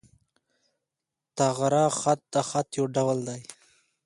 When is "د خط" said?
2.33-2.67